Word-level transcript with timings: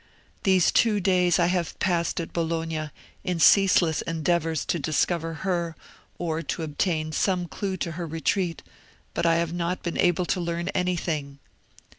These 0.41 0.71
two 0.71 0.99
days 0.99 1.37
I 1.37 1.45
have 1.45 1.77
passed 1.77 2.19
at 2.19 2.33
Bologna, 2.33 2.89
in 3.23 3.39
ceaseless 3.39 4.01
endeavours 4.01 4.65
to 4.65 4.79
discover 4.79 5.35
her, 5.45 5.75
or 6.17 6.41
to 6.41 6.63
obtain 6.63 7.11
some 7.11 7.47
clue 7.47 7.77
to 7.77 7.91
her 7.91 8.07
retreat, 8.07 8.63
but 9.13 9.27
I 9.27 9.35
have 9.35 9.53
not 9.53 9.83
been 9.83 9.99
able 9.99 10.25
to 10.25 10.39
learn 10.39 10.69
anything." 10.69 11.37